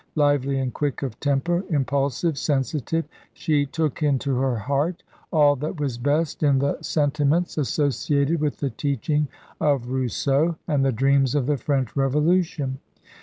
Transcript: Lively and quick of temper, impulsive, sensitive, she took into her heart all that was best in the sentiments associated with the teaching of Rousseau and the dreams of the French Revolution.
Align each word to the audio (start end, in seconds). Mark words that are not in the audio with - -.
Lively 0.15 0.57
and 0.57 0.73
quick 0.73 1.03
of 1.03 1.19
temper, 1.19 1.63
impulsive, 1.69 2.35
sensitive, 2.35 3.05
she 3.35 3.67
took 3.67 4.01
into 4.01 4.33
her 4.37 4.55
heart 4.57 5.03
all 5.31 5.55
that 5.57 5.79
was 5.79 5.99
best 5.99 6.41
in 6.41 6.57
the 6.57 6.81
sentiments 6.81 7.55
associated 7.55 8.41
with 8.41 8.57
the 8.57 8.71
teaching 8.71 9.27
of 9.59 9.89
Rousseau 9.91 10.55
and 10.67 10.83
the 10.83 10.91
dreams 10.91 11.35
of 11.35 11.45
the 11.45 11.57
French 11.57 11.95
Revolution. 11.95 12.79